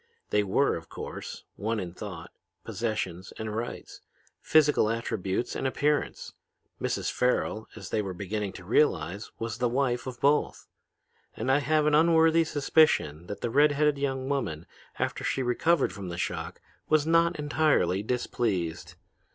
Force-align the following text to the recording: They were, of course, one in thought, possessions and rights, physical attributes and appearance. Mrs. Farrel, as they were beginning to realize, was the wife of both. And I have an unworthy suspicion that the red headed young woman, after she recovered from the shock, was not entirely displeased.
They 0.31 0.41
were, 0.41 0.75
of 0.77 0.89
course, 0.89 1.43
one 1.57 1.79
in 1.79 1.93
thought, 1.93 2.31
possessions 2.63 3.31
and 3.37 3.55
rights, 3.55 4.01
physical 4.41 4.89
attributes 4.89 5.55
and 5.55 5.67
appearance. 5.67 6.33
Mrs. 6.81 7.11
Farrel, 7.11 7.67
as 7.75 7.91
they 7.91 8.01
were 8.01 8.15
beginning 8.15 8.51
to 8.53 8.63
realize, 8.65 9.29
was 9.37 9.59
the 9.59 9.69
wife 9.69 10.07
of 10.07 10.19
both. 10.19 10.65
And 11.37 11.51
I 11.51 11.59
have 11.59 11.85
an 11.85 11.93
unworthy 11.93 12.45
suspicion 12.45 13.27
that 13.27 13.41
the 13.41 13.51
red 13.51 13.73
headed 13.73 13.99
young 13.99 14.27
woman, 14.27 14.65
after 14.97 15.23
she 15.23 15.43
recovered 15.43 15.93
from 15.93 16.09
the 16.09 16.17
shock, 16.17 16.61
was 16.89 17.05
not 17.05 17.37
entirely 17.37 18.01
displeased. 18.01 18.95